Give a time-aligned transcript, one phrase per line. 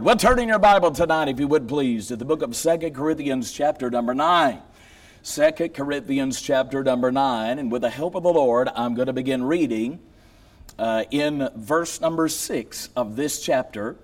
[0.00, 2.94] Well, turn in your Bible tonight, if you would please, to the book of Second
[2.94, 4.58] Corinthians, chapter number 9.
[5.22, 7.58] 2 Corinthians, chapter number 9.
[7.58, 10.00] And with the help of the Lord, I'm going to begin reading
[10.78, 13.98] uh, in verse number 6 of this chapter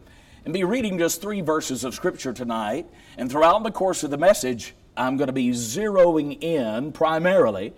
[0.45, 2.87] and be reading just three verses of Scripture tonight.
[3.17, 7.73] And throughout the course of the message, I'm going to be zeroing in primarily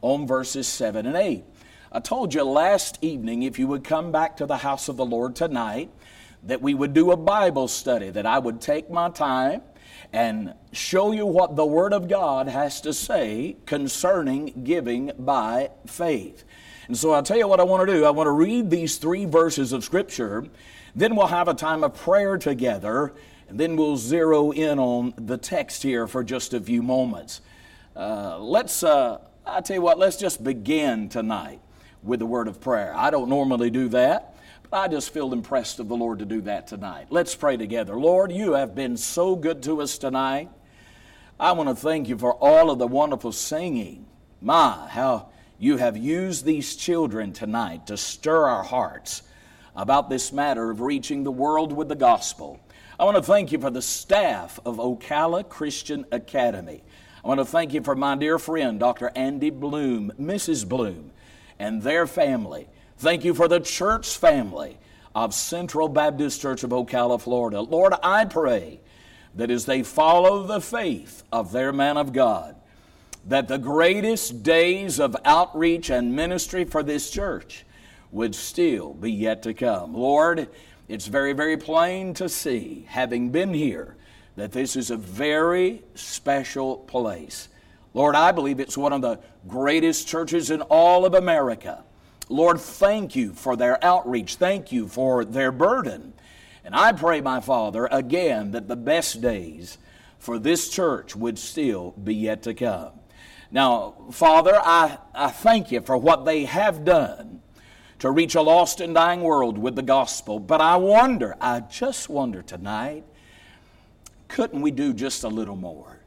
[0.00, 1.44] on verses 7 and 8.
[1.92, 5.06] I told you last evening if you would come back to the house of the
[5.06, 5.90] Lord tonight,
[6.44, 9.62] that we would do a Bible study, that I would take my time
[10.12, 16.44] and show you what the Word of God has to say concerning giving by faith.
[16.88, 18.04] And so I'll tell you what I want to do.
[18.04, 20.46] I want to read these three verses of Scripture,
[20.96, 23.12] then we'll have a time of prayer together,
[23.48, 27.42] and then we'll zero in on the text here for just a few moments.
[27.94, 31.60] Uh, let's, uh, I tell you what, let's just begin tonight
[32.02, 32.92] with the word of prayer.
[32.96, 34.29] I don't normally do that.
[34.72, 37.08] I just feel impressed of the Lord to do that tonight.
[37.10, 37.98] Let's pray together.
[37.98, 40.48] Lord, you have been so good to us tonight.
[41.40, 44.06] I want to thank you for all of the wonderful singing.
[44.40, 49.24] My, how you have used these children tonight to stir our hearts
[49.74, 52.60] about this matter of reaching the world with the gospel.
[52.96, 56.84] I want to thank you for the staff of Ocala Christian Academy.
[57.24, 59.10] I want to thank you for my dear friend, Dr.
[59.16, 60.68] Andy Bloom, Mrs.
[60.68, 61.10] Bloom,
[61.58, 62.68] and their family.
[63.00, 64.76] Thank you for the church family
[65.14, 67.62] of Central Baptist Church of Ocala, Florida.
[67.62, 68.78] Lord, I pray
[69.36, 72.56] that as they follow the faith of their man of God,
[73.26, 77.64] that the greatest days of outreach and ministry for this church
[78.12, 79.94] would still be yet to come.
[79.94, 80.50] Lord,
[80.86, 83.96] it's very, very plain to see, having been here,
[84.36, 87.48] that this is a very special place.
[87.94, 91.82] Lord, I believe it's one of the greatest churches in all of America.
[92.30, 94.36] Lord, thank you for their outreach.
[94.36, 96.14] Thank you for their burden.
[96.64, 99.78] And I pray, my Father, again, that the best days
[100.18, 102.92] for this church would still be yet to come.
[103.50, 107.42] Now, Father, I, I thank you for what they have done
[107.98, 110.38] to reach a lost and dying world with the gospel.
[110.38, 113.02] But I wonder, I just wonder tonight,
[114.28, 115.98] couldn't we do just a little more?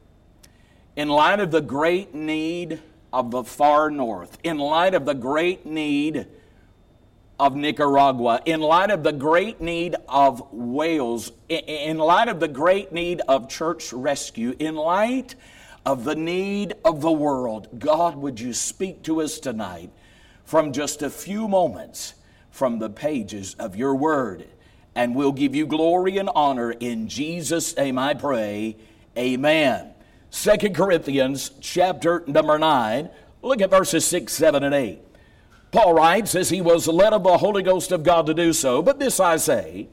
[0.96, 2.80] In light of the great need
[3.14, 6.26] of the far north, in light of the great need
[7.40, 12.92] of Nicaragua, in light of the great need of Wales, in light of the great
[12.92, 15.36] need of church rescue, in light
[15.86, 19.92] of the need of the world, God, would you speak to us tonight
[20.44, 22.16] from just a few moments
[22.50, 24.46] from the pages of your word?
[24.96, 28.78] And we'll give you glory and honor in Jesus' name I pray.
[29.18, 29.93] Amen.
[30.34, 33.08] Second Corinthians chapter number 9.
[33.44, 35.00] Look at verses 6, 7, and 8.
[35.70, 38.82] Paul writes, as he was led of the Holy Ghost of God to do so,
[38.82, 39.90] but this I say,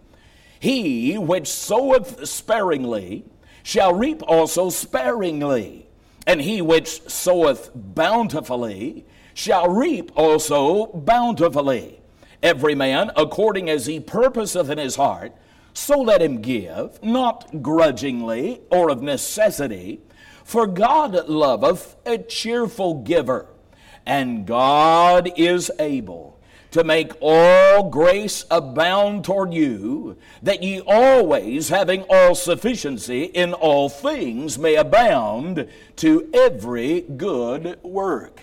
[0.59, 3.27] he which soweth sparingly
[3.62, 5.87] shall reap also sparingly,
[6.27, 12.01] and he which soweth bountifully shall reap also bountifully.
[12.43, 15.33] Every man according as he purposeth in his heart,
[15.75, 20.01] so let him give, not grudgingly or of necessity
[20.50, 23.47] for God loveth a cheerful giver,
[24.05, 26.41] and God is able
[26.72, 33.89] to make all grace abound toward you, that ye always, having all sufficiency in all
[33.89, 38.41] things, may abound to every good work.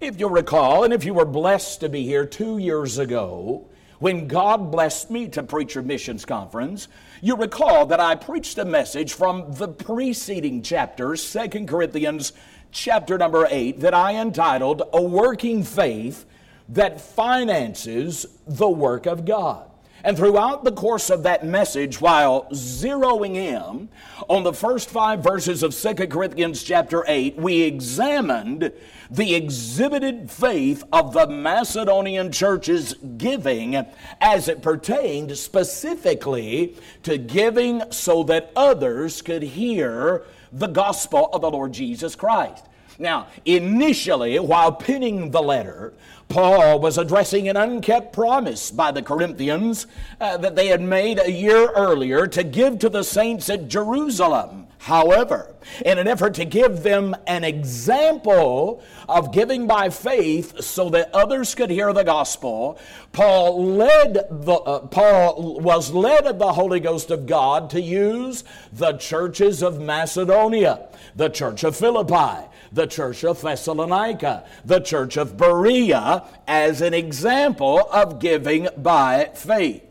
[0.00, 3.68] If you'll recall, and if you were blessed to be here two years ago,
[4.02, 6.88] when God blessed me to preach a missions conference,
[7.20, 12.32] you recall that I preached a message from the preceding chapter, Second Corinthians
[12.72, 16.26] chapter number 8, that I entitled A Working Faith
[16.68, 19.70] That Finances the Work of God.
[20.04, 23.88] And throughout the course of that message, while zeroing in
[24.28, 28.72] on the first five verses of 2 Corinthians chapter 8, we examined
[29.10, 33.86] the exhibited faith of the Macedonian church's giving
[34.20, 41.50] as it pertained specifically to giving so that others could hear the gospel of the
[41.50, 42.66] Lord Jesus Christ.
[42.98, 45.94] Now, initially, while penning the letter,
[46.32, 49.86] Paul was addressing an unkept promise by the Corinthians
[50.18, 54.66] uh, that they had made a year earlier to give to the saints at Jerusalem.
[54.78, 61.14] However, in an effort to give them an example of giving by faith so that
[61.14, 62.78] others could hear the gospel,
[63.12, 68.42] Paul led the, uh, Paul was led of the Holy Ghost of God to use
[68.72, 75.36] the churches of Macedonia, the church of Philippi, the church of Thessalonica, the church of
[75.36, 79.82] Berea as an example of giving by faith.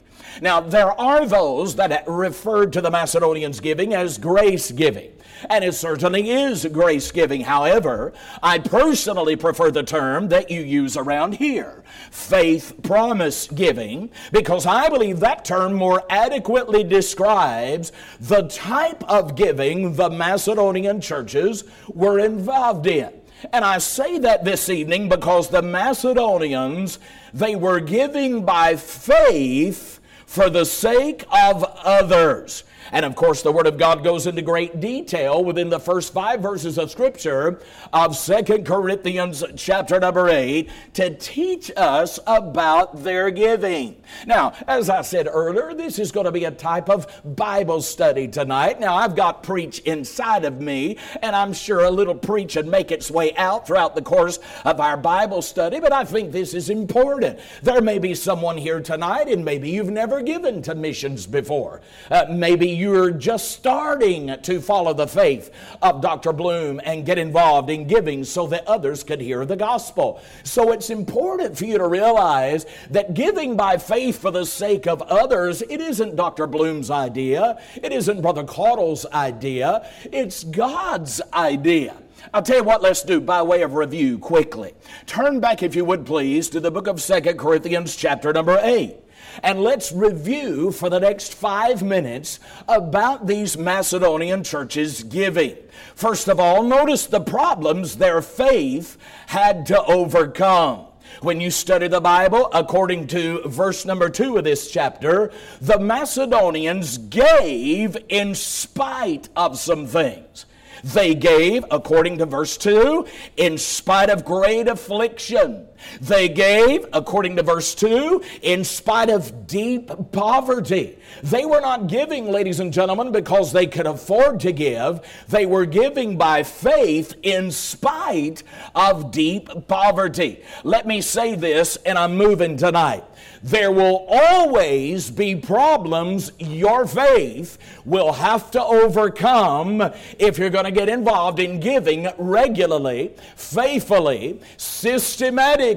[0.42, 5.12] Now, there are those that referred to the Macedonians' giving as grace giving.
[5.49, 7.41] And it certainly is grace giving.
[7.41, 14.65] However, I personally prefer the term that you use around here faith promise giving, because
[14.65, 22.19] I believe that term more adequately describes the type of giving the Macedonian churches were
[22.19, 23.11] involved in.
[23.51, 26.99] And I say that this evening because the Macedonians,
[27.33, 32.63] they were giving by faith for the sake of others.
[32.91, 36.41] And of course, the Word of God goes into great detail within the first five
[36.41, 37.61] verses of Scripture
[37.93, 43.95] of Second Corinthians chapter number 8 to teach us about their giving.
[44.25, 48.27] Now, as I said earlier, this is going to be a type of Bible study
[48.27, 48.79] tonight.
[48.79, 52.91] Now, I've got preach inside of me, and I'm sure a little preach would make
[52.91, 56.69] its way out throughout the course of our Bible study, but I think this is
[56.69, 57.39] important.
[57.63, 61.81] There may be someone here tonight, and maybe you've never given to missions before.
[62.09, 65.51] Uh, maybe you're just starting to follow the faith
[65.83, 66.33] of Dr.
[66.33, 70.19] Bloom and get involved in giving so that others could hear the gospel.
[70.44, 75.04] So it's important for you to realize that giving by faith for the sake of
[75.04, 76.48] others, it isn't Dr.
[76.48, 81.95] Bloom's idea, it isn't Brother Caudill's idea, it's God's idea.
[82.34, 84.74] I'll tell you what, let's do by way of review quickly.
[85.06, 88.95] Turn back, if you would please, to the book of Second Corinthians, chapter number 8.
[89.44, 95.57] And let's review for the next five minutes about these Macedonian churches giving.
[95.95, 98.98] First of all, notice the problems their faith
[99.28, 100.88] had to overcome.
[101.22, 106.98] When you study the Bible, according to verse number two of this chapter, the Macedonians
[106.98, 110.45] gave in spite of some things.
[110.84, 113.06] They gave, according to verse 2,
[113.38, 115.68] in spite of great affliction.
[116.00, 120.98] They gave, according to verse 2, in spite of deep poverty.
[121.24, 125.01] They were not giving, ladies and gentlemen, because they could afford to give.
[125.28, 128.44] They were giving by faith in spite
[128.74, 130.44] of deep poverty.
[130.63, 133.04] Let me say this, and I'm moving tonight.
[133.44, 139.81] There will always be problems your faith will have to overcome
[140.19, 145.70] if you're going to get involved in giving regularly, faithfully, systematically,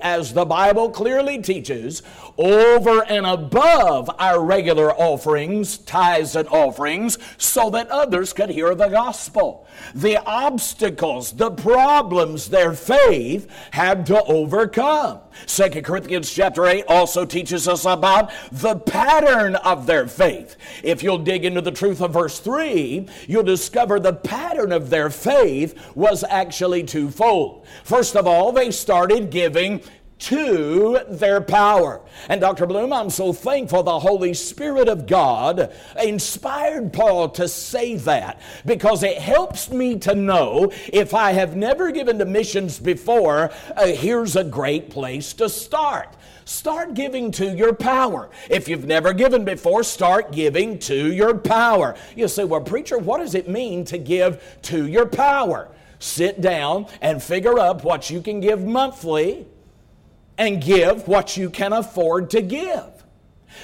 [0.00, 2.02] as the Bible clearly teaches,
[2.38, 8.88] over and above our regular offerings, tithes and offerings, so that others could hear the
[8.88, 9.66] gospel.
[9.94, 15.20] The obstacles, the problems their faith had to overcome.
[15.46, 20.56] Second Corinthians chapter 8 also teaches us about the pattern of their faith.
[20.82, 25.10] If you'll dig into the truth of verse 3, you'll discover the pattern of their
[25.10, 27.66] faith was actually twofold.
[27.84, 29.82] First of all, they started giving
[30.20, 32.00] to their power.
[32.28, 32.66] And Dr.
[32.66, 35.72] Bloom, I'm so thankful the Holy Spirit of God
[36.02, 41.90] inspired Paul to say that because it helps me to know if I have never
[41.90, 46.16] given to missions before, uh, here's a great place to start.
[46.44, 48.28] Start giving to your power.
[48.50, 51.96] If you've never given before, start giving to your power.
[52.14, 55.70] You say, well, preacher, what does it mean to give to your power?
[56.00, 59.46] Sit down and figure up what you can give monthly
[60.40, 63.04] and give what you can afford to give.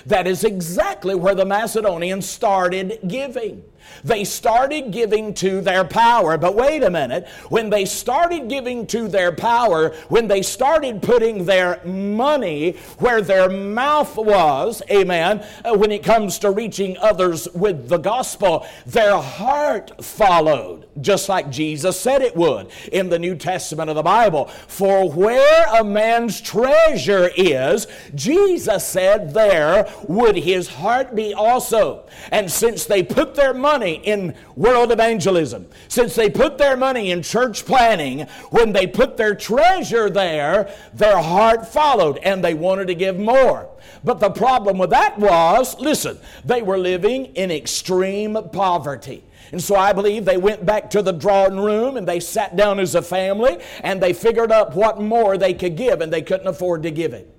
[0.04, 3.64] That is exactly where the Macedonians started giving.
[4.04, 6.38] They started giving to their power.
[6.38, 7.28] But wait a minute.
[7.48, 13.48] When they started giving to their power, when they started putting their money where their
[13.48, 20.04] mouth was, amen, uh, when it comes to reaching others with the gospel, their heart
[20.04, 24.46] followed, just like Jesus said it would in the New Testament of the Bible.
[24.46, 32.06] For where a man's treasure is, Jesus said, there would his heart be also.
[32.32, 37.10] And since they put their money money in world evangelism, since they put their money
[37.10, 42.86] in church planning, when they put their treasure there, their heart followed and they wanted
[42.86, 43.68] to give more.
[44.02, 49.22] But the problem with that was listen, they were living in extreme poverty.
[49.52, 52.80] And so I believe they went back to the drawing room and they sat down
[52.80, 56.46] as a family and they figured out what more they could give and they couldn't
[56.46, 57.30] afford to give it.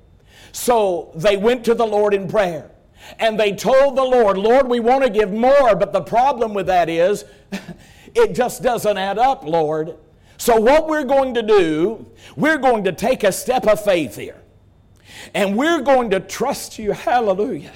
[0.51, 2.69] So they went to the Lord in prayer
[3.19, 6.67] and they told the Lord, Lord, we want to give more, but the problem with
[6.67, 7.25] that is
[8.15, 9.97] it just doesn't add up, Lord.
[10.37, 14.41] So, what we're going to do, we're going to take a step of faith here.
[15.33, 16.91] And we're going to trust you.
[16.93, 17.73] Hallelujah.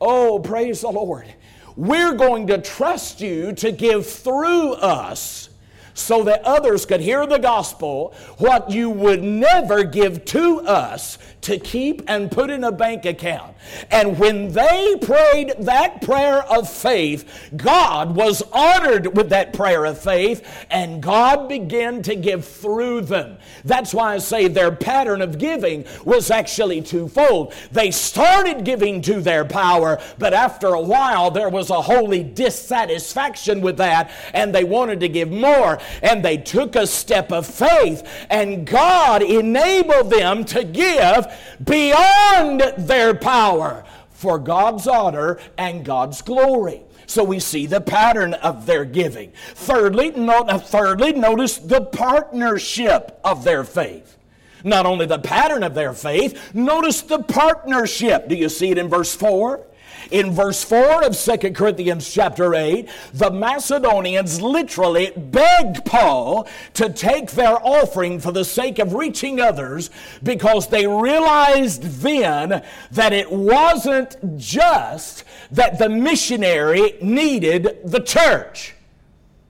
[0.00, 1.26] Oh, praise the Lord.
[1.74, 5.50] We're going to trust you to give through us
[5.96, 11.58] so that others could hear the gospel, what you would never give to us to
[11.58, 13.56] keep and put in a bank account.
[13.90, 19.98] And when they prayed that prayer of faith, God was honored with that prayer of
[19.98, 23.38] faith, and God began to give through them.
[23.64, 27.54] That's why I say their pattern of giving was actually twofold.
[27.72, 33.62] They started giving to their power, but after a while, there was a holy dissatisfaction
[33.62, 38.26] with that, and they wanted to give more and they took a step of faith,
[38.30, 41.26] and God enabled them to give
[41.62, 46.82] beyond their power for God's honor and God's glory.
[47.06, 49.32] So we see the pattern of their giving.
[49.54, 54.16] Thirdly, note, uh, thirdly, notice the partnership of their faith.
[54.64, 58.28] Not only the pattern of their faith, notice the partnership.
[58.28, 59.64] Do you see it in verse 4?
[60.10, 67.32] In verse 4 of 2 Corinthians chapter 8, the Macedonians literally begged Paul to take
[67.32, 69.90] their offering for the sake of reaching others
[70.22, 78.75] because they realized then that it wasn't just that the missionary needed the church.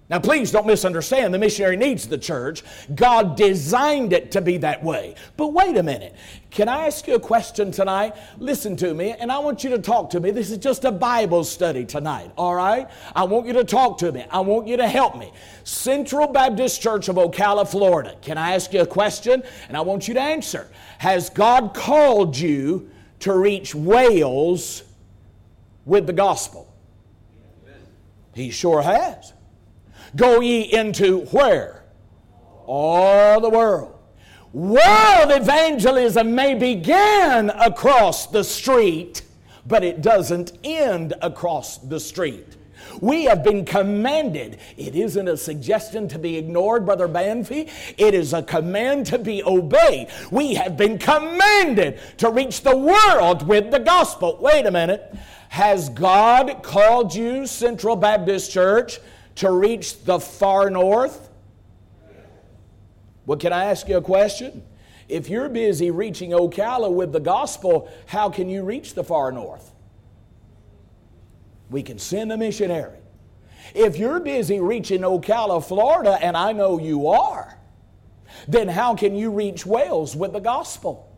[0.08, 1.34] Now, please don't misunderstand.
[1.34, 2.62] The missionary needs the church.
[2.94, 5.16] God designed it to be that way.
[5.36, 6.14] But wait a minute.
[6.50, 8.14] Can I ask you a question tonight?
[8.38, 10.30] Listen to me, and I want you to talk to me.
[10.30, 12.88] This is just a Bible study tonight, all right?
[13.16, 14.24] I want you to talk to me.
[14.30, 15.32] I want you to help me.
[15.64, 18.14] Central Baptist Church of Ocala, Florida.
[18.22, 19.42] Can I ask you a question?
[19.66, 20.68] And I want you to answer.
[20.98, 24.84] Has God called you to reach Wales
[25.84, 26.72] with the gospel?
[28.34, 29.32] He sure has.
[30.14, 31.84] Go ye into where?
[32.66, 33.98] All the world.
[34.52, 39.22] World evangelism may begin across the street,
[39.66, 42.56] but it doesn't end across the street.
[43.00, 44.58] We have been commanded.
[44.76, 47.68] It isn't a suggestion to be ignored, Brother Banfi.
[47.98, 50.08] It is a command to be obeyed.
[50.30, 54.38] We have been commanded to reach the world with the gospel.
[54.40, 55.14] Wait a minute.
[55.50, 58.98] Has God called you, Central Baptist Church,
[59.36, 61.28] to reach the far north?
[63.26, 64.62] Well, can I ask you a question?
[65.08, 69.72] If you're busy reaching Ocala with the gospel, how can you reach the far north?
[71.70, 72.98] We can send a missionary.
[73.74, 77.58] If you're busy reaching Ocala, Florida, and I know you are,
[78.46, 81.12] then how can you reach Wales with the gospel?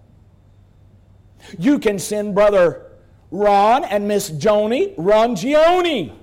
[1.59, 2.87] You can send Brother
[3.31, 6.15] Ron and Miss Joni Rongioni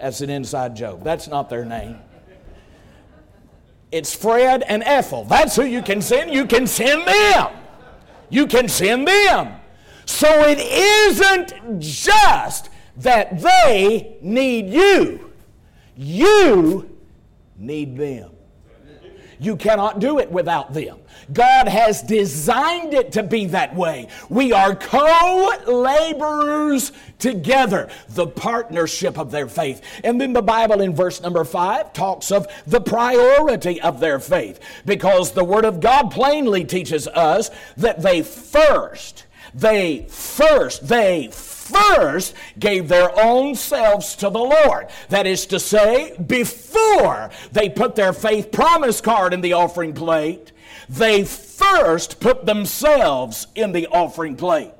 [0.00, 1.02] that's an inside joke.
[1.02, 1.98] That's not their name.
[3.90, 5.24] It's Fred and Ethel.
[5.24, 6.32] That's who you can send.
[6.32, 7.52] You can send them.
[8.28, 9.54] You can send them.
[10.04, 15.32] So it isn't just that they need you,
[15.96, 16.96] you
[17.56, 18.30] need them.
[19.40, 20.98] You cannot do it without them.
[21.32, 24.08] God has designed it to be that way.
[24.28, 29.82] We are co laborers together, the partnership of their faith.
[30.04, 34.60] And then the Bible in verse number five talks of the priority of their faith
[34.86, 41.47] because the Word of God plainly teaches us that they first, they first, they first
[42.58, 44.88] gave their own selves to the Lord.
[45.08, 50.52] That is to say, before they put their faith promise card in the offering plate,
[50.88, 54.72] they first put themselves in the offering plate.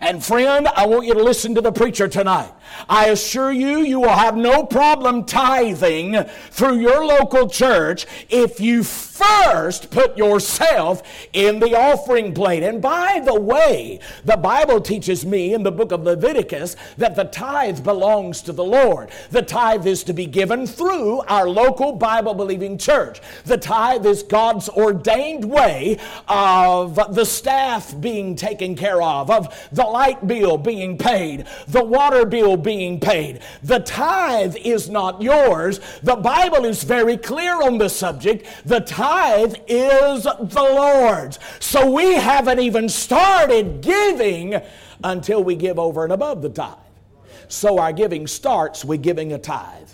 [0.00, 2.52] And friend, I want you to listen to the preacher tonight.
[2.88, 8.82] I assure you, you will have no problem tithing through your local church if you
[8.82, 11.02] first put yourself
[11.34, 12.62] in the offering plate.
[12.62, 17.24] And by the way, the Bible teaches me in the book of Leviticus that the
[17.24, 19.10] tithe belongs to the Lord.
[19.30, 23.20] The tithe is to be given through our local Bible believing church.
[23.44, 29.89] The tithe is God's ordained way of the staff being taken care of, of the
[29.90, 33.40] light bill being paid, the water bill being paid.
[33.62, 35.80] The tithe is not yours.
[36.02, 38.46] The Bible is very clear on the subject.
[38.64, 41.38] The tithe is the Lord's.
[41.58, 44.60] So we haven't even started giving
[45.02, 46.76] until we give over and above the tithe.
[47.48, 49.88] So our giving starts with giving a tithe.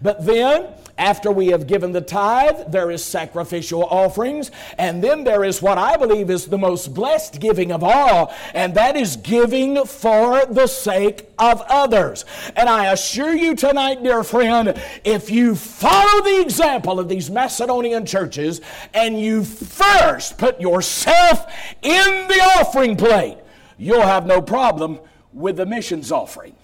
[0.00, 5.44] But then, after we have given the tithe, there is sacrificial offerings, and then there
[5.44, 9.84] is what I believe is the most blessed giving of all, and that is giving
[9.84, 12.24] for the sake of others.
[12.56, 18.06] And I assure you tonight, dear friend, if you follow the example of these Macedonian
[18.06, 18.60] churches
[18.94, 23.36] and you first put yourself in the offering plate,
[23.76, 24.98] you'll have no problem
[25.32, 26.54] with the missions offering.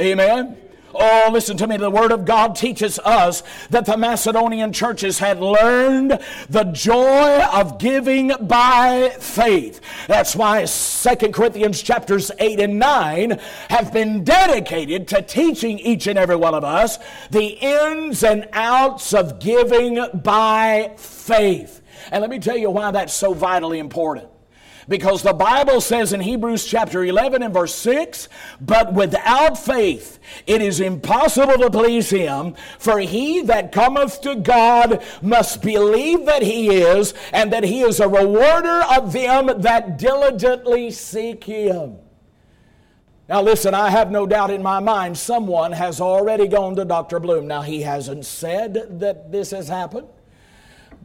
[0.00, 0.56] Amen.
[0.94, 1.76] Oh, listen to me.
[1.76, 7.78] The Word of God teaches us that the Macedonian churches had learned the joy of
[7.78, 9.80] giving by faith.
[10.06, 16.18] That's why 2 Corinthians chapters 8 and 9 have been dedicated to teaching each and
[16.18, 16.98] every one of us
[17.30, 21.82] the ins and outs of giving by faith.
[22.10, 24.28] And let me tell you why that's so vitally important.
[24.88, 28.28] Because the Bible says in Hebrews chapter 11 and verse 6,
[28.60, 35.02] but without faith it is impossible to please him, for he that cometh to God
[35.22, 40.90] must believe that he is, and that he is a rewarder of them that diligently
[40.90, 41.96] seek him.
[43.28, 47.18] Now, listen, I have no doubt in my mind someone has already gone to Dr.
[47.20, 47.46] Bloom.
[47.46, 50.08] Now, he hasn't said that this has happened.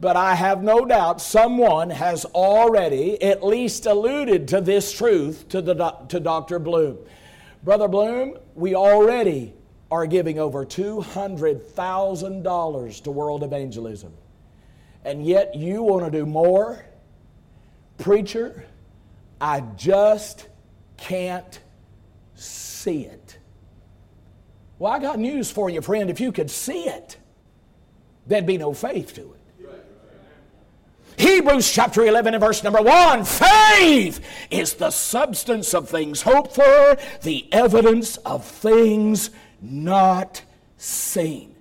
[0.00, 5.60] But I have no doubt someone has already at least alluded to this truth to,
[5.60, 5.74] the,
[6.08, 6.58] to Dr.
[6.58, 6.96] Bloom.
[7.62, 9.52] Brother Bloom, we already
[9.90, 14.14] are giving over $200,000 to world evangelism.
[15.04, 16.82] And yet you want to do more?
[17.98, 18.64] Preacher,
[19.38, 20.48] I just
[20.96, 21.60] can't
[22.34, 23.36] see it.
[24.78, 26.08] Well, I got news for you, friend.
[26.08, 27.18] If you could see it,
[28.26, 29.39] there'd be no faith to it.
[31.20, 36.96] Hebrews chapter 11 and verse number 1 faith is the substance of things hoped for,
[37.20, 39.28] the evidence of things
[39.60, 40.42] not
[40.78, 41.54] seen.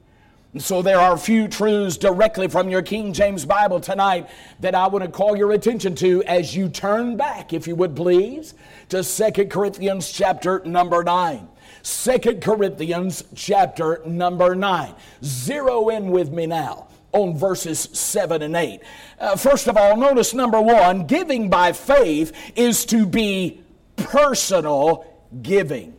[0.53, 4.29] And so there are a few truths directly from your King James Bible tonight
[4.61, 7.97] that I want to call your attention to as you turn back, if you would
[7.97, 8.53] please,
[8.87, 11.49] to Second Corinthians chapter number 9.
[11.83, 14.95] 2 Corinthians chapter number 9.
[15.21, 18.81] Zero in with me now on verses 7 and 8.
[19.19, 23.61] Uh, first of all, notice number one giving by faith is to be
[23.95, 25.05] personal
[25.41, 25.95] giving.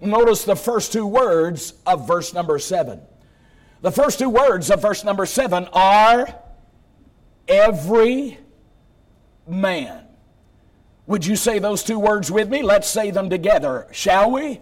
[0.00, 3.00] Notice the first two words of verse number 7.
[3.82, 6.34] The first two words of verse number 7 are
[7.48, 8.38] every
[9.46, 10.06] man.
[11.06, 12.62] Would you say those two words with me?
[12.62, 14.60] Let's say them together, shall we?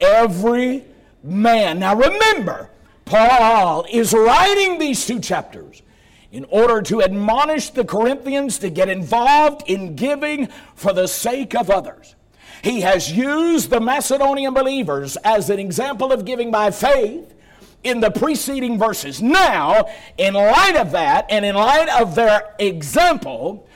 [0.00, 0.84] Every
[1.22, 1.78] man.
[1.78, 2.70] Now remember,
[3.10, 5.82] Paul is writing these two chapters
[6.30, 10.46] in order to admonish the Corinthians to get involved in giving
[10.76, 12.14] for the sake of others.
[12.62, 17.34] He has used the Macedonian believers as an example of giving by faith
[17.82, 19.20] in the preceding verses.
[19.20, 23.66] Now, in light of that and in light of their example,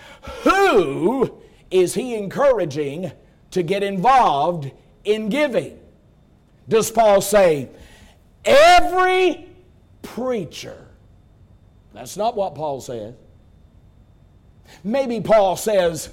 [0.45, 1.35] who
[1.73, 3.11] is he encouraging
[3.51, 4.71] to get involved
[5.05, 5.77] in giving?
[6.69, 7.69] Does Paul say,
[8.45, 9.49] Every
[10.03, 10.87] preacher.
[11.93, 13.15] That's not what Paul says.
[14.83, 16.11] Maybe Paul says,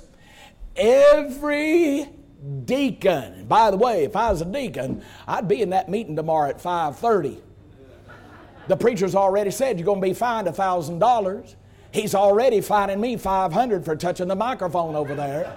[0.76, 2.10] every
[2.66, 3.46] deacon.
[3.48, 6.62] by the way, if I was a deacon, I'd be in that meeting tomorrow at
[6.62, 7.42] 5:30.
[8.68, 11.56] The preacher's already said you're going to be fined a $1,000.
[11.92, 15.54] He's already fining me 500 for touching the microphone over there.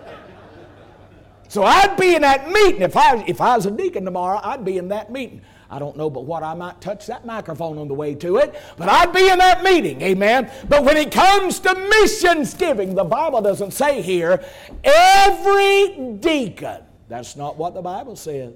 [1.48, 2.82] So I'd be in that meeting.
[2.82, 5.42] If I, if I was a deacon tomorrow, I'd be in that meeting.
[5.74, 8.54] I don't know but what I might touch that microphone on the way to it,
[8.76, 10.48] but I'd be in that meeting, amen.
[10.68, 14.44] But when it comes to missions giving, the Bible doesn't say here,
[14.84, 16.80] every deacon.
[17.08, 18.52] That's not what the Bible says.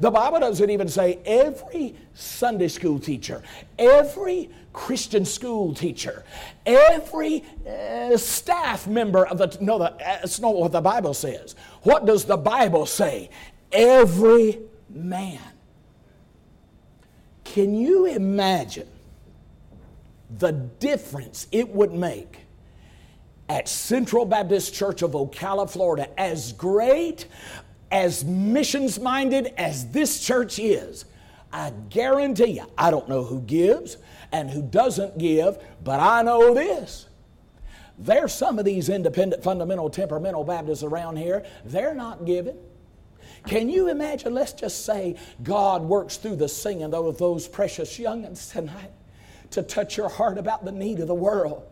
[0.00, 3.42] The Bible doesn't even say every Sunday school teacher,
[3.78, 6.24] every Christian school teacher,
[6.64, 9.54] every uh, staff member of the.
[9.60, 11.54] No, that's not what the Bible says.
[11.82, 13.28] What does the Bible say?
[13.70, 15.38] Every man.
[17.52, 18.88] Can you imagine
[20.38, 22.40] the difference it would make
[23.48, 27.26] at Central Baptist Church of Ocala, Florida, as great,
[27.90, 31.04] as missions minded as this church is?
[31.52, 33.96] I guarantee you, I don't know who gives
[34.32, 37.06] and who doesn't give, but I know this.
[37.98, 42.58] There's some of these independent, fundamental, temperamental Baptists around here, they're not giving.
[43.46, 44.34] Can you imagine?
[44.34, 48.90] Let's just say God works through the singing of those precious youngins tonight
[49.52, 51.62] to touch your heart about the need of the world.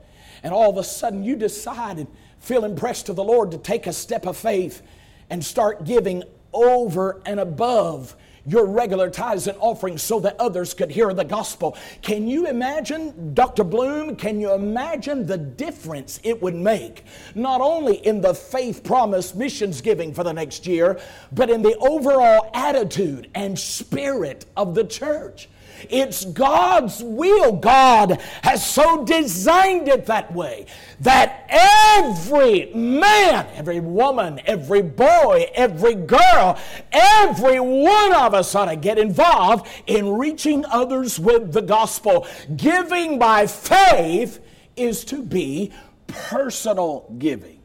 [0.43, 2.07] And all of a sudden you decide and
[2.39, 4.83] feel impressed to the Lord to take a step of faith
[5.31, 8.15] and start giving over and above
[8.47, 11.77] your regular tithes and offerings so that others could hear the gospel.
[12.03, 13.65] Can you imagine, Dr.
[13.65, 17.05] Bloom, can you imagine the difference it would make,
[17.35, 21.01] not only in the faith promise missions giving for the next year,
[21.33, 25.49] but in the overall attitude and spirit of the church?
[25.91, 27.53] It's God's will.
[27.53, 30.67] God has so designed it that way
[31.01, 36.59] that every man, every woman, every boy, every girl,
[36.93, 42.27] every one of us ought to get involved in reaching others with the gospel.
[42.57, 44.41] Giving by faith
[44.77, 45.73] is to be
[46.07, 47.61] personal giving.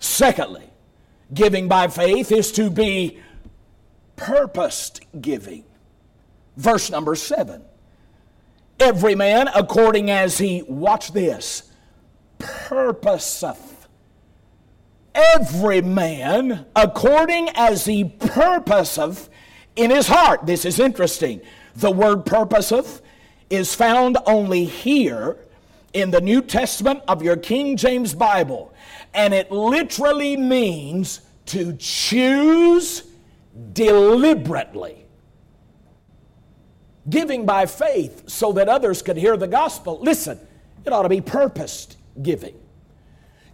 [0.00, 0.70] Secondly,
[1.32, 3.18] giving by faith is to be
[4.16, 5.64] purposed giving.
[6.58, 7.62] Verse number seven.
[8.80, 11.70] Every man according as he, watch this,
[12.38, 13.86] purposeth.
[15.14, 19.30] Every man according as he purposeth
[19.76, 20.46] in his heart.
[20.46, 21.40] This is interesting.
[21.76, 23.02] The word purposeth
[23.50, 25.36] is found only here
[25.92, 28.74] in the New Testament of your King James Bible,
[29.14, 33.04] and it literally means to choose
[33.72, 35.07] deliberately.
[37.08, 39.98] Giving by faith so that others could hear the gospel.
[40.00, 40.38] Listen,
[40.84, 42.54] it ought to be purposed giving.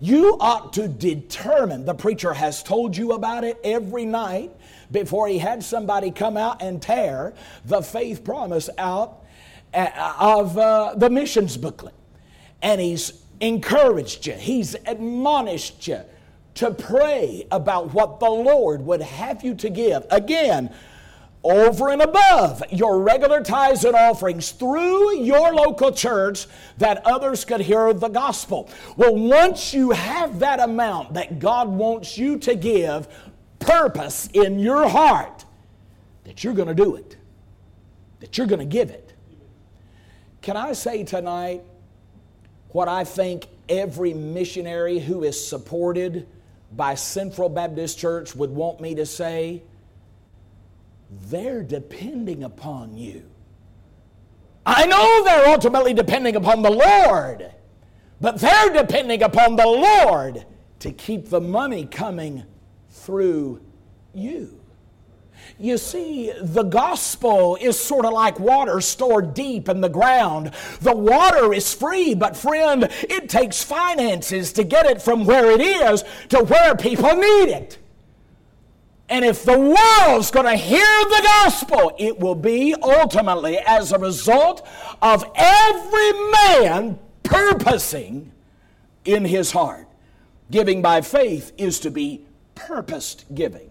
[0.00, 4.50] You ought to determine, the preacher has told you about it every night
[4.90, 7.32] before he had somebody come out and tear
[7.64, 9.24] the faith promise out
[9.72, 11.94] uh, of uh, the missions booklet.
[12.60, 16.00] And he's encouraged you, he's admonished you
[16.54, 20.06] to pray about what the Lord would have you to give.
[20.10, 20.72] Again,
[21.44, 26.46] over and above your regular tithes and offerings through your local church
[26.78, 28.68] that others could hear the gospel.
[28.96, 33.06] Well, once you have that amount that God wants you to give,
[33.58, 35.44] purpose in your heart
[36.24, 37.16] that you're going to do it,
[38.20, 39.12] that you're going to give it.
[40.40, 41.62] Can I say tonight
[42.68, 46.26] what I think every missionary who is supported
[46.72, 49.62] by Central Baptist Church would want me to say?
[51.28, 53.24] They're depending upon you.
[54.66, 57.52] I know they're ultimately depending upon the Lord,
[58.20, 60.46] but they're depending upon the Lord
[60.80, 62.44] to keep the money coming
[62.90, 63.60] through
[64.14, 64.60] you.
[65.58, 70.52] You see, the gospel is sort of like water stored deep in the ground.
[70.80, 75.60] The water is free, but friend, it takes finances to get it from where it
[75.60, 77.78] is to where people need it.
[79.08, 83.98] And if the world's going to hear the gospel, it will be ultimately as a
[83.98, 84.66] result
[85.02, 88.32] of every man purposing
[89.04, 89.86] in his heart.
[90.50, 93.70] Giving by faith is to be purposed giving.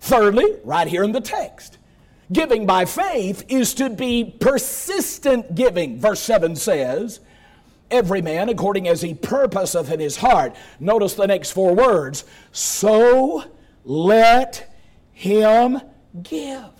[0.00, 1.78] Thirdly, right here in the text,
[2.32, 5.98] giving by faith is to be persistent giving.
[6.00, 7.20] Verse 7 says,
[7.90, 10.56] Every man according as he purposeth in his heart.
[10.80, 12.24] Notice the next four words.
[12.50, 13.44] So
[13.84, 14.74] let
[15.12, 15.80] him
[16.22, 16.70] give.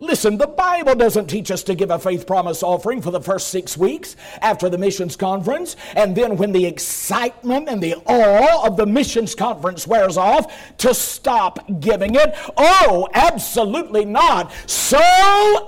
[0.00, 3.48] Listen, the Bible doesn't teach us to give a faith promise offering for the first
[3.48, 8.76] six weeks after the missions conference, and then when the excitement and the awe of
[8.76, 12.34] the missions conference wears off, to stop giving it.
[12.56, 14.52] Oh, absolutely not.
[14.66, 14.98] So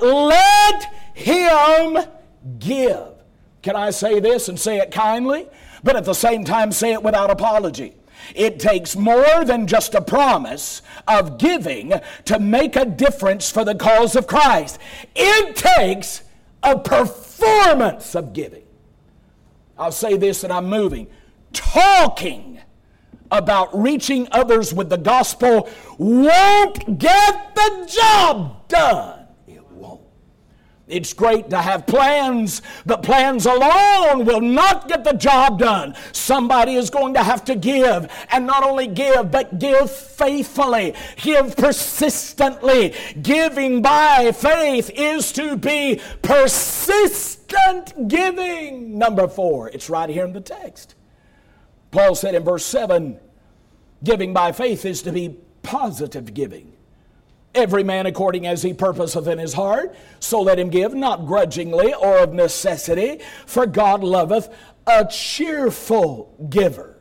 [0.02, 1.98] let him
[2.58, 3.08] give.
[3.62, 5.48] Can I say this and say it kindly,
[5.82, 7.94] but at the same time say it without apology?
[8.34, 11.92] It takes more than just a promise of giving
[12.26, 14.78] to make a difference for the cause of Christ.
[15.14, 16.22] It takes
[16.62, 18.64] a performance of giving.
[19.78, 21.06] I'll say this and I'm moving.
[21.52, 22.60] Talking
[23.30, 29.15] about reaching others with the gospel won't get the job done.
[30.88, 35.96] It's great to have plans, but plans alone will not get the job done.
[36.12, 41.56] Somebody is going to have to give, and not only give, but give faithfully, give
[41.56, 42.94] persistently.
[43.20, 48.96] Giving by faith is to be persistent giving.
[48.96, 50.94] Number four, it's right here in the text.
[51.90, 53.18] Paul said in verse 7
[54.04, 56.75] giving by faith is to be positive giving.
[57.56, 61.94] Every man according as he purposeth in his heart, so let him give, not grudgingly
[61.94, 64.54] or of necessity, for God loveth
[64.86, 66.96] a cheerful giver.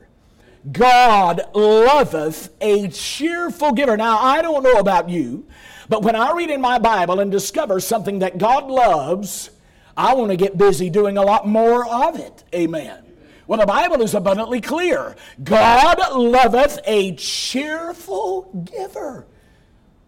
[0.71, 3.97] God loveth a cheerful giver.
[3.97, 5.45] Now, I don't know about you,
[5.89, 9.51] but when I read in my Bible and discover something that God loves,
[9.97, 12.43] I want to get busy doing a lot more of it.
[12.53, 13.03] Amen.
[13.47, 15.15] Well, the Bible is abundantly clear.
[15.43, 19.27] God loveth a cheerful giver.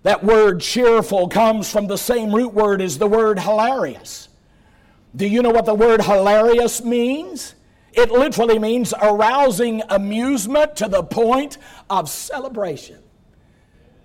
[0.08, 4.30] That word cheerful comes from the same root word as the word hilarious.
[5.14, 7.56] Do you know what the word hilarious means?
[7.92, 11.58] It literally means arousing amusement to the point
[11.90, 13.00] of celebration.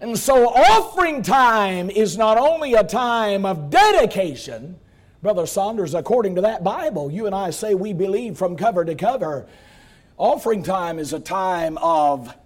[0.01, 4.81] And so, offering time is not only a time of dedication,
[5.23, 8.97] Brother Saunders, according to that Bible, you and I say we believe from cover to
[8.97, 9.47] cover.
[10.19, 12.37] Offering time is a time of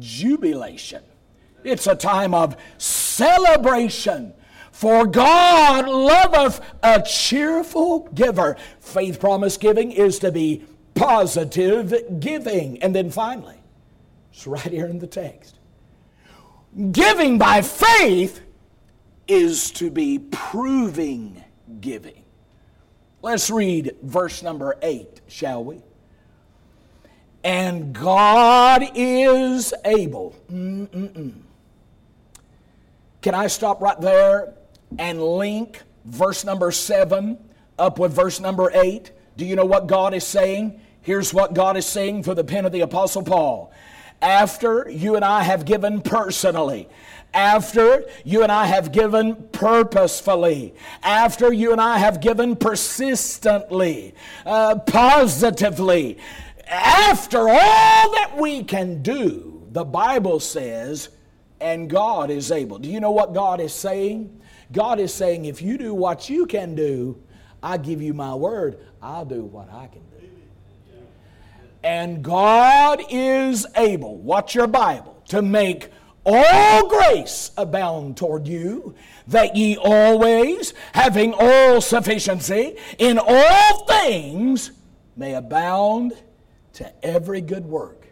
[0.00, 1.02] jubilation,
[1.66, 4.32] it's a time of celebration.
[4.72, 8.56] For God loveth a cheerful giver.
[8.78, 12.82] Faith promise giving is to be positive giving.
[12.82, 13.56] And then finally,
[14.32, 15.58] it's right here in the text.
[16.92, 18.42] Giving by faith
[19.26, 21.42] is to be proving
[21.80, 22.24] giving.
[23.22, 25.82] Let's read verse number 8, shall we?
[27.42, 30.34] And God is able.
[30.50, 31.45] Mm-mm-mm.
[33.26, 34.54] Can I stop right there
[35.00, 37.36] and link verse number 7
[37.76, 39.10] up with verse number 8?
[39.36, 40.80] Do you know what God is saying?
[41.00, 43.72] Here's what God is saying through the pen of the Apostle Paul.
[44.22, 46.88] After you and I have given personally,
[47.34, 54.78] after you and I have given purposefully, after you and I have given persistently, uh,
[54.86, 56.18] positively,
[56.68, 61.08] after all that we can do, the Bible says,
[61.60, 62.78] and God is able.
[62.78, 64.40] Do you know what God is saying?
[64.72, 67.22] God is saying, if you do what you can do,
[67.62, 70.26] I give you my word, I'll do what I can do.
[71.82, 75.90] And God is able, watch your Bible, to make
[76.24, 78.94] all grace abound toward you,
[79.28, 84.72] that ye always, having all sufficiency in all things,
[85.16, 86.12] may abound
[86.74, 88.05] to every good work.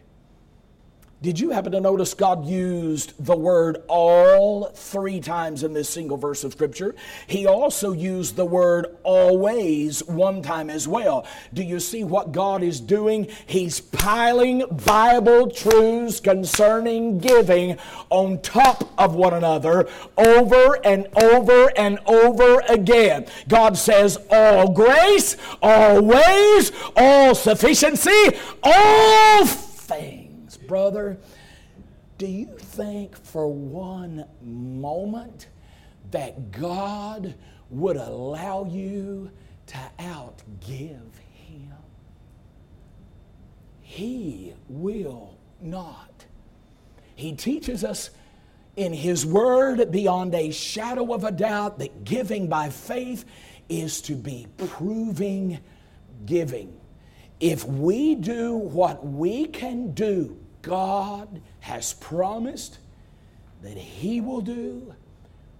[1.24, 6.18] Did you happen to notice God used the word all three times in this single
[6.18, 6.94] verse of Scripture?
[7.26, 11.26] He also used the word always one time as well.
[11.54, 13.28] Do you see what God is doing?
[13.46, 17.78] He's piling Bible truths concerning giving
[18.10, 23.24] on top of one another over and over and over again.
[23.48, 28.28] God says, all grace, all ways, all sufficiency,
[28.62, 30.23] all things
[30.66, 31.18] brother,
[32.18, 35.48] do you think for one moment
[36.10, 37.34] that God
[37.70, 39.30] would allow you
[39.66, 41.72] to outgive Him?
[43.80, 46.24] He will not.
[47.16, 48.10] He teaches us
[48.76, 53.24] in His Word beyond a shadow of a doubt that giving by faith
[53.68, 55.58] is to be proving
[56.26, 56.78] giving.
[57.40, 62.78] If we do what we can do God has promised
[63.62, 64.94] that He will do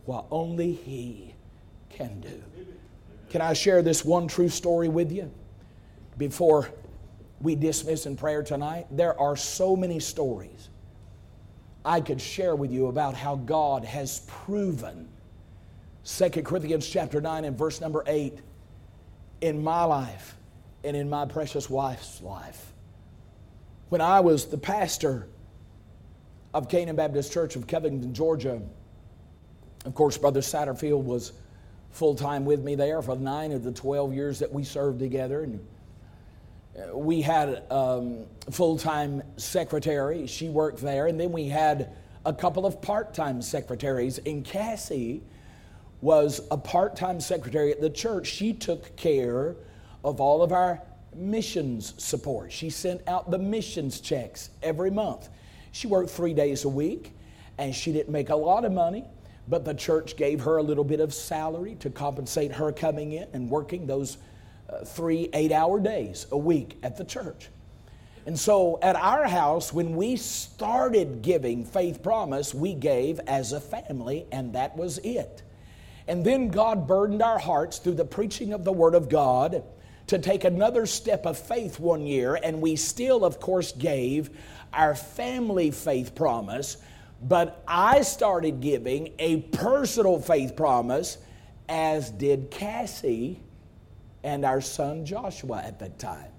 [0.06, 1.34] what only He
[1.90, 2.42] can do.
[3.30, 5.30] Can I share this one true story with you
[6.18, 6.70] before
[7.40, 8.86] we dismiss in prayer tonight?
[8.90, 10.68] There are so many stories
[11.84, 15.08] I could share with you about how God has proven
[16.04, 18.38] 2 Corinthians chapter 9 and verse number 8
[19.40, 20.36] in my life
[20.82, 22.73] and in my precious wife's life
[23.88, 25.28] when I was the pastor
[26.52, 28.62] of Canaan Baptist Church of Covington, Georgia,
[29.84, 31.32] of course, Brother Satterfield was
[31.90, 35.42] full time with me there for nine of the 12 years that we served together.
[35.42, 35.66] And
[36.76, 41.90] uh, we had um, full time secretary, she worked there, and then we had
[42.24, 44.18] a couple of part time secretaries.
[44.18, 45.22] And Cassie
[46.00, 48.26] was a part time secretary at the church.
[48.26, 49.56] She took care
[50.02, 50.80] of all of our
[51.16, 52.52] missions support.
[52.52, 55.28] She sent out the missions checks every month.
[55.72, 57.12] She worked three days a week
[57.58, 59.04] and she didn't make a lot of money,
[59.48, 63.28] but the church gave her a little bit of salary to compensate her coming in
[63.32, 64.18] and working those
[64.68, 67.48] uh, three eight hour days a week at the church.
[68.26, 73.60] And so at our house, when we started giving Faith Promise, we gave as a
[73.60, 75.42] family, and that was it.
[76.08, 79.62] And then God burdened our hearts through the preaching of the Word of God
[80.06, 84.30] to take another step of faith one year, and we still, of course, gave
[84.72, 86.76] our family faith promise.
[87.22, 91.18] But I started giving a personal faith promise,
[91.68, 93.40] as did Cassie
[94.22, 96.30] and our son Joshua at that time.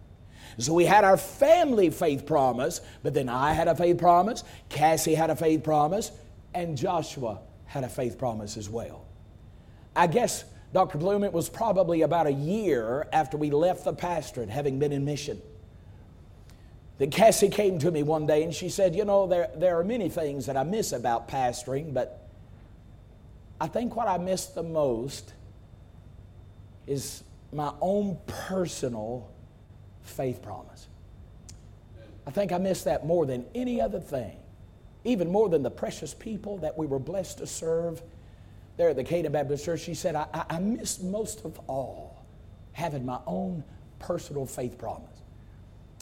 [0.57, 5.15] So we had our family faith promise, but then I had a faith promise, Cassie
[5.15, 6.11] had a faith promise,
[6.53, 9.05] and Joshua had a faith promise as well.
[9.95, 10.97] I guess Dr.
[10.97, 15.05] Bloom, it was probably about a year after we left the pastorate, having been in
[15.05, 15.41] mission,
[16.97, 19.83] that Cassie came to me one day and she said, You know, there, there are
[19.83, 22.27] many things that I miss about pastoring, but
[23.59, 25.33] I think what I miss the most
[26.87, 27.23] is
[27.53, 29.29] my own personal
[30.03, 30.87] faith promise.
[32.27, 34.37] I think I miss that more than any other thing.
[35.05, 38.01] even more than the precious people that we were blessed to serve
[38.77, 42.25] there at the Canaan Baptist Church, she said, I, I, I miss most of all
[42.73, 43.63] having my own
[43.99, 45.21] personal faith promise.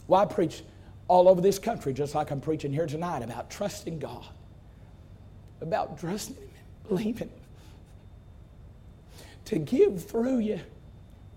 [0.08, 0.62] Well, I preach
[1.08, 4.24] all over this country, just like I'm preaching here tonight, about trusting God,
[5.60, 7.30] about trusting Him and believing
[9.46, 10.60] to give through you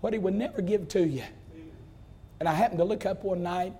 [0.00, 1.22] what He would never give to you.
[2.40, 3.74] And I happened to look up one night,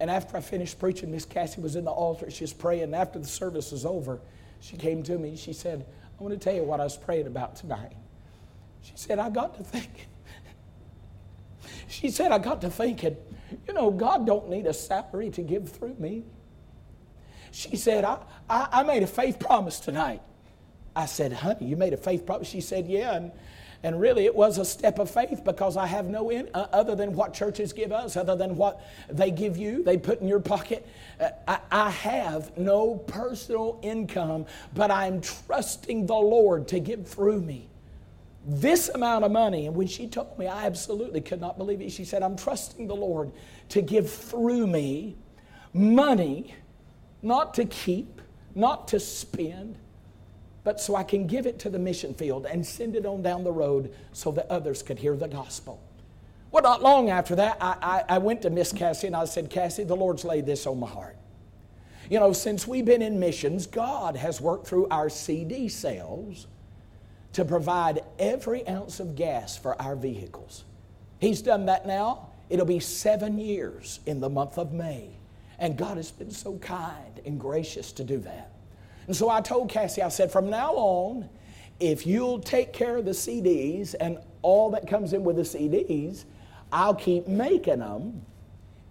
[0.00, 2.30] and after I finished preaching, Miss Cassie was in the altar.
[2.30, 2.84] She was praying.
[2.84, 4.18] And after the service was over,
[4.60, 5.36] she came to me.
[5.36, 5.84] She said,
[6.20, 7.92] I want to tell you what I was praying about tonight.
[8.82, 10.06] She said, I got to thinking.
[11.88, 13.16] She said, I got to thinking,
[13.66, 16.24] you know, God don't need a salary to give through me.
[17.52, 20.22] She said, I, I, I made a faith promise tonight.
[20.94, 22.48] I said, honey, you made a faith promise?
[22.48, 23.14] She said, yeah.
[23.14, 23.32] And
[23.82, 26.94] and really, it was a step of faith because I have no in, uh, other
[26.94, 30.40] than what churches give us, other than what they give you, they put in your
[30.40, 30.86] pocket.
[31.18, 37.40] Uh, I, I have no personal income, but I'm trusting the Lord to give through
[37.40, 37.70] me
[38.46, 39.66] this amount of money.
[39.66, 41.90] And when she told me, I absolutely could not believe it.
[41.90, 43.32] She said, I'm trusting the Lord
[43.70, 45.16] to give through me
[45.72, 46.54] money,
[47.22, 48.20] not to keep,
[48.54, 49.76] not to spend
[50.64, 53.44] but so I can give it to the mission field and send it on down
[53.44, 55.82] the road so that others could hear the gospel.
[56.50, 59.50] Well, not long after that, I, I, I went to Miss Cassie and I said,
[59.50, 61.16] Cassie, the Lord's laid this on my heart.
[62.08, 66.48] You know, since we've been in missions, God has worked through our CD sales
[67.34, 70.64] to provide every ounce of gas for our vehicles.
[71.20, 72.30] He's done that now.
[72.48, 75.10] It'll be seven years in the month of May.
[75.58, 78.49] And God has been so kind and gracious to do that.
[79.10, 81.28] And so I told Cassie, I said, from now on,
[81.80, 86.26] if you'll take care of the CDs and all that comes in with the CDs,
[86.70, 88.24] I'll keep making them.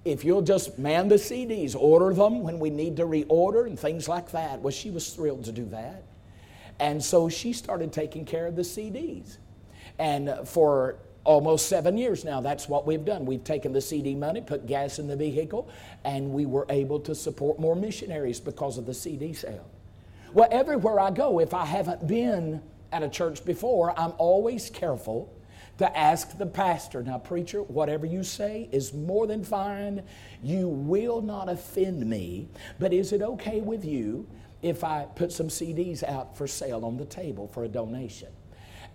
[0.04, 4.10] If you'll just man the CDs, order them when we need to reorder and things
[4.10, 4.60] like that.
[4.60, 6.04] Well, she was thrilled to do that.
[6.82, 9.38] And so she started taking care of the CDs.
[10.00, 13.26] And for almost seven years now, that's what we've done.
[13.26, 15.70] We've taken the CD money, put gas in the vehicle,
[16.04, 19.66] and we were able to support more missionaries because of the CD sale.
[20.32, 22.62] Well, everywhere I go, if I haven't been
[22.92, 25.36] at a church before, I'm always careful
[25.80, 27.02] to ask the pastor.
[27.02, 30.04] Now, preacher, whatever you say is more than fine.
[30.44, 34.28] You will not offend me, but is it okay with you
[34.62, 38.30] if I put some CDs out for sale on the table for a donation?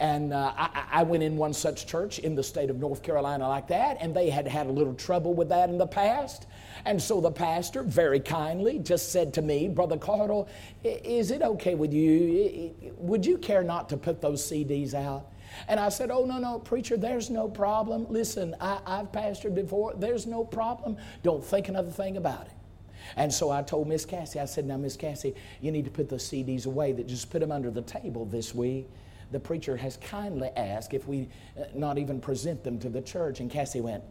[0.01, 3.49] And uh, I, I, went in one such church in the state of North Carolina
[3.49, 6.47] like that, and they had had a little trouble with that in the past.
[6.85, 10.49] And so the pastor very kindly just said to me, Brother Caudill,
[10.83, 12.75] is it okay with you?
[12.99, 15.31] Would you care not to put those CDs out?
[15.69, 18.07] And I said, Oh, no, no, preacher, there's no problem.
[18.09, 19.95] Listen, I, I've pastored before.
[19.97, 20.97] There's no problem.
[21.23, 22.53] Don't think another thing about it.
[23.17, 26.09] And so I told Miss Cassie, I said, Now, Miss Cassie, you need to put
[26.09, 28.89] the CDs away, that just put them under the table this week.
[29.33, 33.41] The preacher has kindly asked if we uh, not even present them to the church.
[33.41, 34.03] And Cassie went,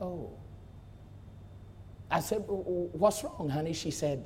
[0.00, 0.30] Oh.
[2.10, 3.72] I said, What's wrong, honey?
[3.72, 4.24] She said,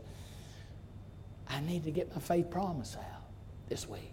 [1.49, 3.23] I need to get my faith promise out
[3.69, 4.13] this week.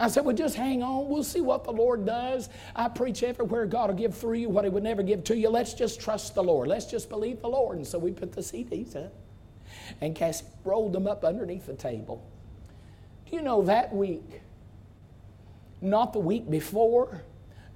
[0.00, 1.08] I said, Well, just hang on.
[1.08, 2.48] We'll see what the Lord does.
[2.74, 5.48] I preach everywhere God will give through you what He would never give to you.
[5.48, 6.68] Let's just trust the Lord.
[6.68, 7.76] Let's just believe the Lord.
[7.76, 9.12] And so we put the CDs up.
[10.00, 12.26] And Cassie rolled them up underneath the table.
[13.28, 14.42] Do you know that week,
[15.80, 17.22] not the week before,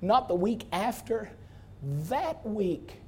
[0.01, 1.31] not the week after,
[1.83, 3.01] that week,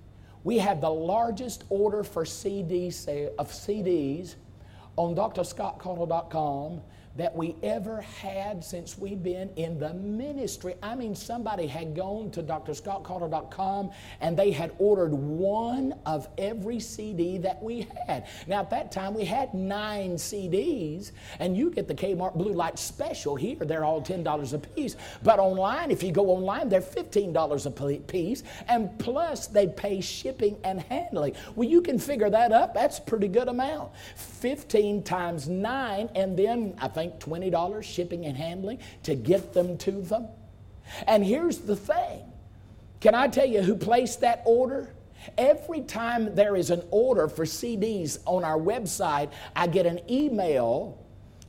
[0.43, 3.07] we had the largest order for CDs,
[3.39, 4.37] of CDs
[4.97, 6.81] on drscottcaudill.com
[7.17, 10.75] that we ever had since we've been in the ministry.
[10.83, 17.39] I mean, somebody had gone to drscottcaudill.com and they had ordered one of every CD
[17.39, 18.29] that we had.
[18.47, 22.79] Now, at that time, we had nine CDs, and you get the Kmart Blue Light
[22.79, 23.57] Special here.
[23.57, 24.97] They're all $10 a piece.
[25.23, 30.57] But online, if you go online, they're $15 a piece, and plus they pay shipping
[30.65, 31.35] and handling.
[31.57, 32.75] Well, you can figure that up.
[32.75, 33.91] That's a pretty good amount.
[34.15, 39.93] 15 times 9, and then I think $20 shipping and handling to get them to
[40.03, 40.29] them.
[41.07, 42.25] And here's the thing
[43.01, 44.93] can I tell you who placed that order?
[45.37, 50.99] Every time there is an order for CDs on our website, I get an email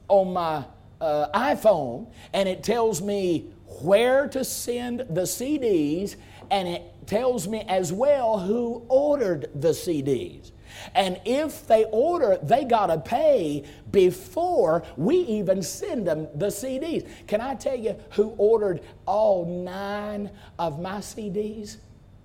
[0.08, 0.66] on my
[1.00, 6.16] uh, iPhone and it tells me where to send the CDs
[6.50, 10.52] and it tells me as well who ordered the CDs.
[10.96, 17.08] And if they order, they got to pay before we even send them the CDs.
[17.28, 21.78] Can I tell you who ordered all nine of my CDs?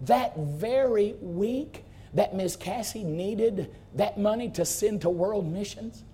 [0.03, 1.85] That very week,
[2.15, 6.05] that Miss Cassie needed that money to send to world missions?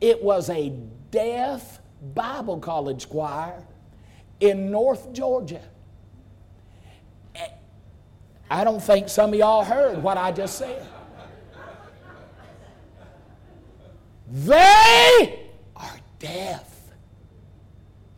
[0.00, 0.70] It was a
[1.10, 1.80] deaf
[2.14, 3.62] Bible college choir
[4.40, 5.60] in North Georgia.
[7.36, 7.48] Eh,
[8.50, 10.84] I don't think some of y'all heard what I just said.
[14.32, 15.40] They
[15.76, 16.68] are deaf.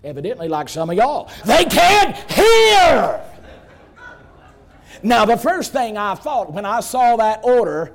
[0.05, 3.21] Evidently, like some of y'all, they can't hear.
[5.03, 7.95] Now, the first thing I thought when I saw that order,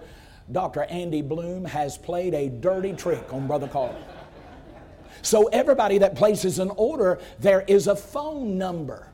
[0.51, 0.83] Dr.
[0.83, 3.95] Andy Bloom has played a dirty trick on Brother Carl.
[5.21, 9.07] So, everybody that places an order, there is a phone number.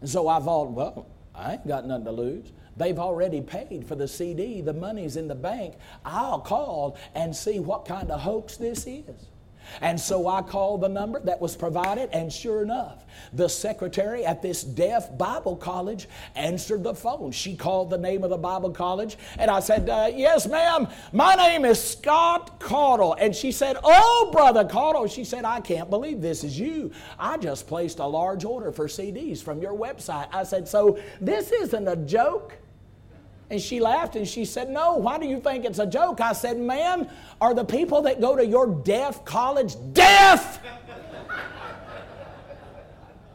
[0.00, 2.52] And so I thought, well, I ain't got nothing to lose.
[2.78, 5.74] They've already paid for the CD, the money's in the bank.
[6.04, 9.28] I'll call and see what kind of hoax this is.
[9.80, 14.42] And so I called the number that was provided, and sure enough, the secretary at
[14.42, 17.32] this deaf Bible college answered the phone.
[17.32, 21.34] She called the name of the Bible college, and I said, uh, Yes, ma'am, my
[21.34, 23.16] name is Scott Caudill.
[23.18, 25.10] And she said, Oh, Brother Caudill.
[25.12, 26.90] She said, I can't believe this is you.
[27.18, 30.28] I just placed a large order for CDs from your website.
[30.32, 32.54] I said, So this isn't a joke?
[33.50, 36.20] And she laughed and she said, No, why do you think it's a joke?
[36.20, 37.08] I said, Ma'am,
[37.40, 40.60] are the people that go to your deaf college deaf?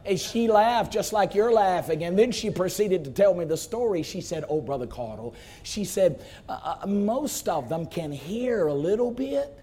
[0.06, 2.04] and she laughed just like you're laughing.
[2.04, 4.04] And then she proceeded to tell me the story.
[4.04, 5.34] She said, Oh, Brother Caudill,
[5.64, 9.60] she said, uh, uh, Most of them can hear a little bit.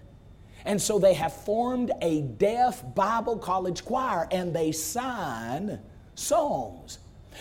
[0.65, 5.79] And so they have formed a deaf Bible college choir and they sign
[6.13, 6.99] songs.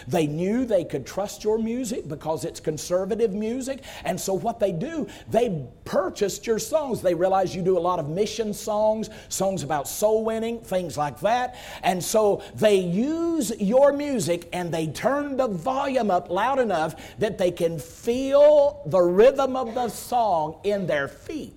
[0.08, 3.82] They knew they could trust your music because it's conservative music.
[4.04, 7.02] And so, what they do, they purchased your songs.
[7.02, 11.20] They realize you do a lot of mission songs, songs about soul winning, things like
[11.20, 11.56] that.
[11.82, 17.38] And so, they use your music and they turn the volume up loud enough that
[17.38, 21.54] they can feel the rhythm of the song in their feet.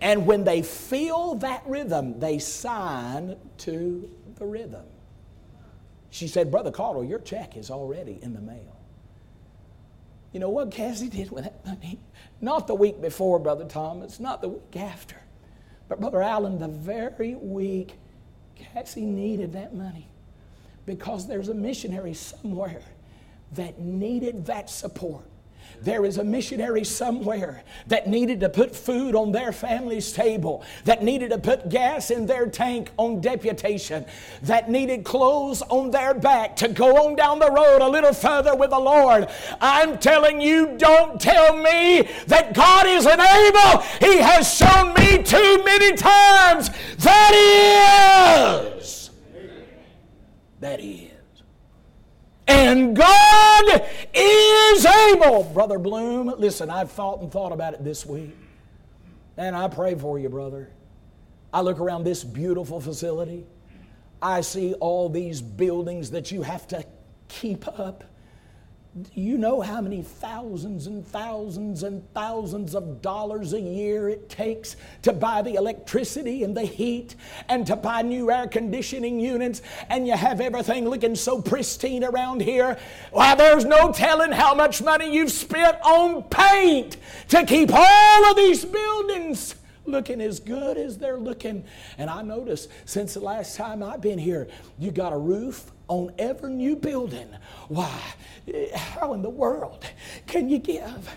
[0.00, 4.84] And when they feel that rhythm, they sign to the rhythm.
[6.12, 8.76] She said, Brother Caudill, your check is already in the mail.
[10.32, 11.98] You know what Cassie did with that money?
[12.38, 15.16] Not the week before, Brother Thomas, not the week after.
[15.88, 17.94] But Brother Allen, the very week
[18.56, 20.06] Cassie needed that money
[20.84, 22.82] because there's a missionary somewhere
[23.52, 25.24] that needed that support
[25.80, 31.02] there is a missionary somewhere that needed to put food on their family's table, that
[31.02, 34.04] needed to put gas in their tank on deputation,
[34.42, 38.54] that needed clothes on their back to go on down the road a little further
[38.54, 39.28] with the Lord.
[39.60, 43.82] I'm telling you, don't tell me that God isn't able.
[44.00, 47.32] He has shown me too many times that
[48.72, 49.10] He is.
[50.60, 51.11] That He is.
[52.46, 53.82] And God
[54.12, 55.44] is able.
[55.44, 58.36] Brother Bloom, listen, I've thought and thought about it this week.
[59.36, 60.70] And I pray for you, brother.
[61.52, 63.44] I look around this beautiful facility.
[64.20, 66.84] I see all these buildings that you have to
[67.28, 68.04] keep up.
[69.14, 74.76] You know how many thousands and thousands and thousands of dollars a year it takes
[75.00, 77.16] to buy the electricity and the heat
[77.48, 79.62] and to buy new air conditioning units?
[79.88, 82.76] And you have everything looking so pristine around here.
[83.12, 88.36] Why, there's no telling how much money you've spent on paint to keep all of
[88.36, 89.54] these buildings
[89.84, 91.64] looking as good as they're looking.
[91.98, 96.12] And I noticed since the last time I've been here, you got a roof on
[96.18, 97.28] every new building.
[97.68, 98.00] Why?
[98.52, 99.84] Eh, how in the world
[100.26, 101.08] can you give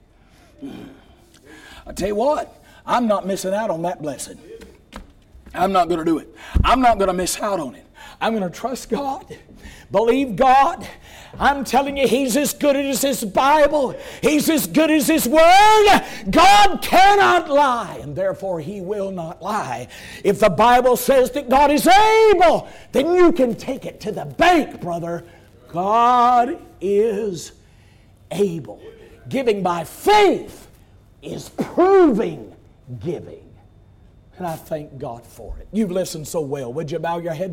[1.91, 4.39] I tell you what, I'm not missing out on that blessing.
[5.53, 6.33] I'm not going to do it.
[6.63, 7.85] I'm not going to miss out on it.
[8.21, 9.37] I'm going to trust God,
[9.91, 10.87] believe God.
[11.37, 16.05] I'm telling you, He's as good as His Bible, He's as good as His Word.
[16.31, 19.89] God cannot lie, and therefore He will not lie.
[20.23, 24.27] If the Bible says that God is able, then you can take it to the
[24.27, 25.25] bank, brother.
[25.73, 27.51] God is
[28.31, 28.81] able.
[29.29, 30.69] Giving by faith
[31.23, 32.55] is proving
[32.99, 33.47] giving.
[34.39, 35.69] And I thank God for it.
[35.73, 36.73] You've listened so well.
[36.73, 37.53] Would you bow your head?